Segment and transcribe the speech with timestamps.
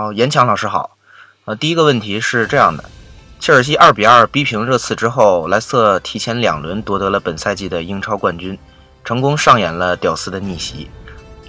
[0.00, 0.96] 哦，严强老师好。
[1.44, 2.82] 呃，第一个问题是这样的：
[3.38, 8.58] 切尔西二比二逼平热刺之后，莱斯特提前两轮夺得了本赛季的英超冠军，
[9.04, 10.88] 成功上演了屌丝的逆袭。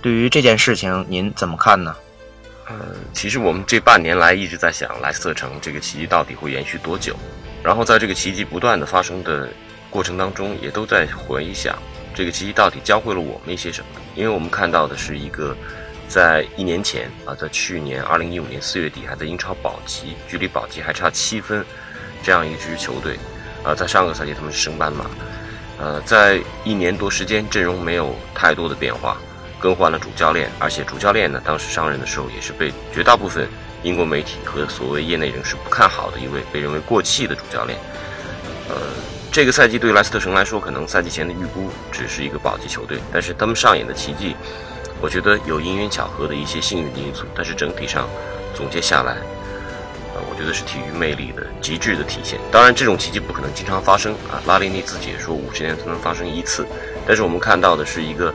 [0.01, 1.95] 对于这件事情，您怎么看呢？
[2.67, 2.73] 呃，
[3.13, 7.15] 其实我们这半年来一直在想，莱斯特城这个奇迹到底会延续多久？
[7.63, 9.47] 然后在这个奇迹不断的发生的
[9.89, 11.73] 过程当中，也都在回想
[12.13, 13.87] 这个奇迹到底教会了我们一些什么。
[14.13, 15.55] 因为我们看到的是一个
[16.11, 21.65] 在一年前啊，在去年二零一五年四月底还在英超保级，距离保级还差七分，
[22.21, 23.17] 这样一支球队，
[23.63, 25.05] 啊，在上个赛季他们是升班马，
[25.79, 29.17] 呃，在一年多时间阵容没有太多的变化。
[29.57, 33.47] 更换了主教练，而且主教练呢，当时上任的时候也是被绝大部分
[33.83, 37.77] 英国媒体和所谓业内人士不看好的一位，被认为过气的主教练。
[38.69, 38.75] 呃，
[39.31, 44.35] 这个赛季对莱斯特城来说，可能赛季前的预估只是一个保级球队，但是他们上演的奇迹，
[45.01, 48.07] 我觉得有因缘巧合的一些幸运的因素，但是整体上
[48.53, 49.17] 总结下来，
[50.13, 52.39] 呃，我觉得是体育魅力的极致的体现。
[52.51, 56.65] 当然，这种奇迹不可能经常发生啊，拉利尼自己也说五十年才能发生一次，
[57.07, 58.33] 但是我们看到的是一个。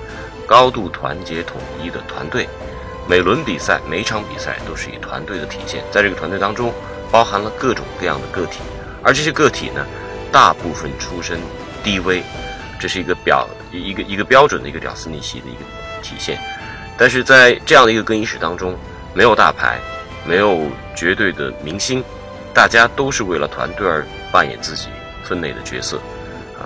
[0.49, 2.49] 高度团结统一的团队，
[3.09, 5.83] 每轮比赛、每场比赛都是以团队的体现。
[5.91, 6.73] 在这个团队当中，
[7.11, 8.61] 包含了各种各样的个体，
[9.03, 9.85] 而这些个体呢，
[10.31, 11.41] 大部分出身
[11.83, 12.23] 低微，
[12.79, 15.65] 这是一个表一个一个标准的一个屌丝逆袭的一个
[16.01, 16.39] 体现。
[16.99, 18.77] 但是在这样的一个更衣室当中，
[19.15, 19.79] 没有大牌，
[20.25, 22.03] 没有绝对的明星，
[22.55, 24.89] 大家都是为了团队而扮演自己
[25.23, 25.99] 分内的角色。
[26.59, 26.65] 啊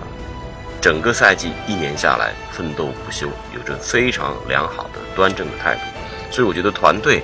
[0.81, 5.81] 整个赛季一年下来，奋斗不休，有着非常良好的端正的态度，
[6.31, 7.21] 所以我觉得团队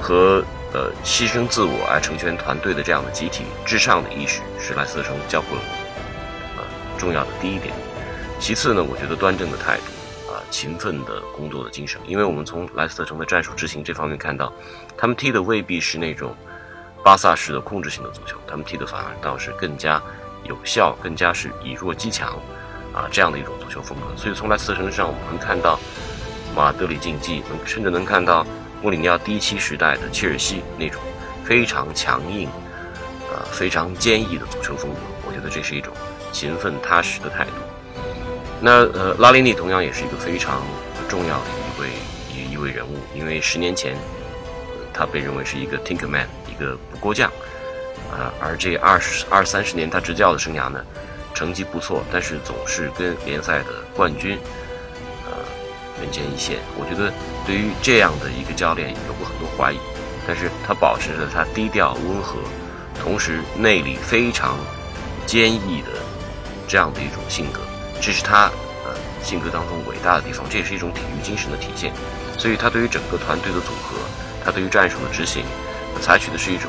[0.00, 6.64] 和呃牺牲自我来成全团队的这样的集体至上的意识，是莱斯特城教会了我呃
[6.98, 7.72] 重要的第一点。
[8.40, 9.84] 其次呢，我觉得端正的态度，
[10.50, 14.52] 勤奋的工作的精神，因为我们从莱斯特城的战术执行这方面看到，
[14.96, 16.34] 他们踢的未必是那种
[17.02, 20.02] 巴萨式的控制性的足球，他们踢的反而倒是更加
[20.44, 22.38] 有效，更加是以弱击强。
[22.94, 25.80] 啊，这样的一种足球风格，所以从莱斯特城上我们能看到
[26.54, 28.46] 马德里竞技，能甚至能看到
[28.82, 31.00] 穆里尼奥第一期时代的切尔西那种
[31.42, 32.46] 非常强硬、
[33.30, 34.98] 呃非常坚毅的足球风格。
[35.26, 35.94] 我觉得这是一种
[36.32, 37.52] 勤奋踏实的态度。
[38.64, 40.62] 那呃，拉利尼同样也是一个非常
[41.08, 41.88] 重要的一位
[42.32, 43.96] 一一位人物，因为十年前
[44.94, 47.28] 他被认为是一个 Tinker Man，一个不过将，
[48.08, 50.80] 啊，而这二十二三十年他执教的生涯呢？
[51.34, 54.38] 成绩不错，但是总是跟联赛的冠军，
[55.24, 55.32] 呃，
[56.00, 56.58] 人间一线。
[56.78, 57.12] 我觉得
[57.46, 59.78] 对于这样的一个教练有过很多怀疑，
[60.26, 62.36] 但是他保持着他低调温和，
[63.00, 64.56] 同时内里非常
[65.26, 65.88] 坚毅的
[66.68, 67.60] 这样的一种性格，
[68.02, 68.50] 这是他
[68.84, 68.90] 呃
[69.22, 71.92] 性格当中伟大的地方，这也是一种体育精神的体现。
[72.36, 73.96] 所以他对于整个团队的组合，
[74.44, 75.44] 他对于战术的执行，
[76.00, 76.68] 采取的是一种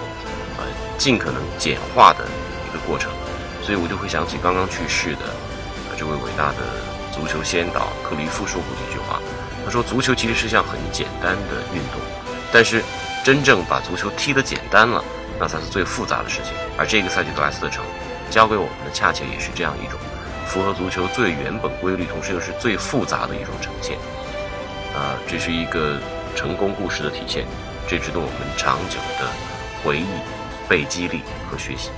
[0.58, 0.64] 呃
[1.00, 2.24] 尽可能简化的
[2.70, 3.12] 一个过程。
[3.64, 5.34] 所以我就会想起刚刚去世的
[5.98, 6.62] 这位伟大的
[7.12, 9.20] 足球先导克里夫说过的一句话，
[9.66, 12.00] 他说：“足球其实是项很简单的运动，
[12.52, 12.84] 但是
[13.24, 15.04] 真正把足球踢得简单了，
[15.40, 16.54] 那才是最复杂的事情。
[16.78, 17.84] 而这个赛季的莱斯特城
[18.30, 19.98] 教给我们的，恰恰也是这样一种
[20.46, 23.98] 符合足球最原本规律，同时又是最复杂的一种呈现。
[24.96, 25.98] 啊，这是一个
[26.36, 27.46] 成功故事的体现，
[27.88, 29.28] 这值得我们长久的
[29.84, 30.06] 回忆、
[30.70, 31.90] 被激励和学习。”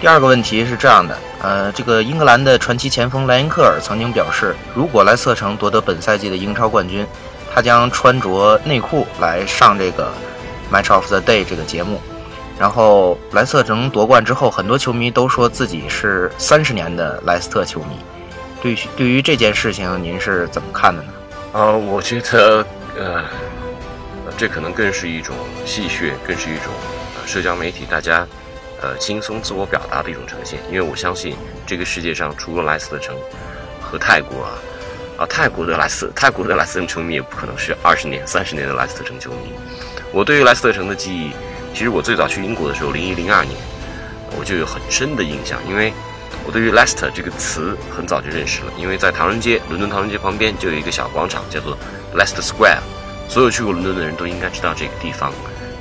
[0.00, 7.06] 第二个问题是这样的，呃，这个英格兰的传奇前锋莱因克尔曾经表示，如果莱斯特城夺得本赛季的英超冠军，
[7.54, 10.12] 他将穿着内裤来上这个
[10.70, 11.98] Match of the Day 这个节目。
[12.58, 17.96] 然后莱斯特城夺冠之后，很多球迷都说自己是三十年的莱斯特球迷。
[18.62, 21.08] 对于对于这件事情，您是怎么看的呢？
[21.52, 22.66] 呃，我觉得，
[22.98, 23.24] 呃，
[24.36, 26.72] 这可能更是一种戏谑，更是一种
[27.20, 28.26] 呃社交媒体大家。
[28.82, 31.34] 呃，轻松自我表达的一种呈现，因为我相信
[31.66, 33.16] 这个世界上除了莱斯特城
[33.80, 34.52] 和泰国啊，
[35.16, 39.54] 啊，泰国的莱斯泰国的莱斯特城球迷也不可能是二十年、三十年的莱斯特城球迷。
[40.12, 41.30] 我对于莱斯特城的记忆，
[41.76, 43.54] 其实我最早去英国的时候，零一零二年，
[44.38, 45.92] 我就有很深的印象，因为
[46.46, 51.76] 我对于 Leicester 这个词很早就认识了，因为在唐人街，伦敦唐人街旁边就有一个小广场叫做
[52.16, 52.78] Leicester Square，
[53.28, 55.30] 所有去过伦敦的人都应该知道这个地方。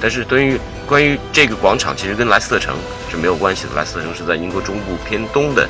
[0.01, 2.75] 但是对于关于这个广场，其实跟莱斯特城
[3.09, 3.69] 是没有关系的。
[3.73, 5.65] 莱斯特城是在英国中部偏东的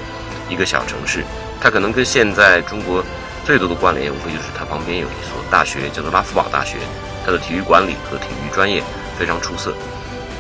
[0.50, 1.24] 一个小城市，
[1.62, 3.06] 它可能跟现在中国
[3.46, 6.78] 最多的关联，无非就是它旁边有一所大学，叫做拉夫堡大学，
[7.24, 8.82] 它的体育管理和体育专业
[9.20, 9.72] 非常出色。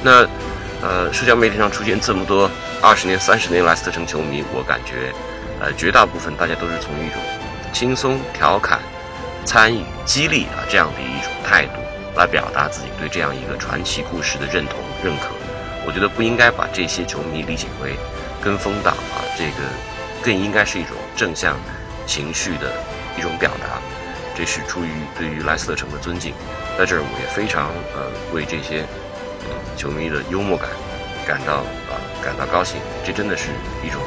[0.05, 0.23] 那
[0.83, 2.47] 呃，社交媒体上出现这么多
[2.79, 5.11] 二十年、三十年莱斯特城球迷，我感觉
[5.59, 7.19] 呃，绝大部分大家都是从一种
[7.73, 8.79] 轻松、调侃、
[9.45, 11.71] 参与、激励啊这样的一种态度
[12.15, 15.29] 来表达自己对这样一个传奇故事的认同认可。
[15.87, 17.95] 我觉得不应该把这些球迷理解为
[18.43, 19.65] 跟风党啊，这个
[20.21, 21.57] 更应该是一种正向
[22.05, 22.71] 情绪的
[23.17, 23.81] 一种表达。
[24.35, 26.31] 这是出于对于莱斯特城的尊敬。
[26.77, 28.85] 在这儿，我也非常呃为这些
[29.75, 30.69] 球迷的幽默感
[31.25, 32.79] 感到啊感到高兴。
[33.03, 33.49] 这真的是
[33.83, 34.01] 一种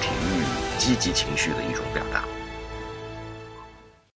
[0.00, 0.44] 体育
[0.78, 2.35] 积极情绪的一种表达。